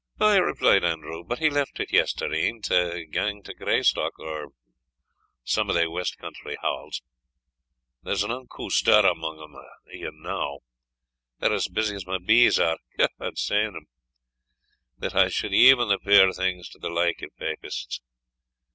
[0.19, 4.47] "Ay," replied Andrew; "but he left it yestreen, to gang to Greystock, or
[5.43, 7.03] some o' thae west country haulds.
[8.01, 10.61] There's an unco stir among them a' e'enow.
[11.37, 13.85] They are as busy as my bees are God sain them!
[14.97, 18.01] that I suld even the puir things to the like o' papists.